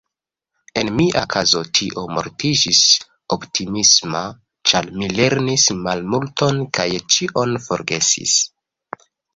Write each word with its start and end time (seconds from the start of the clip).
En 0.81 0.87
mia 0.99 1.21
kazo 1.33 1.61
tio 1.79 2.05
montriĝis 2.15 2.81
optimisma, 3.37 4.23
ĉar 4.71 4.91
mi 4.97 5.13
lerrnis 5.21 5.69
malmulton 5.85 6.67
kaj 6.81 6.91
ĉion 7.17 7.59
forgesis. 7.69 8.39